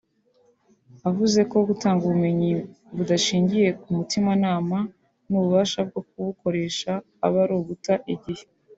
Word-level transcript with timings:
Avuze 1.09 1.39
ko 1.51 1.57
gutanga 1.69 2.01
ubumenyi 2.05 2.51
budashingiye 2.95 3.69
ku 3.81 3.87
mutimanama 3.97 4.77
n’ububasha 5.29 5.79
bwo 5.87 6.01
kubukoresha 6.09 6.91
aba 7.25 7.37
ari 7.43 7.53
uguta 7.59 7.93
igihe 8.13 8.43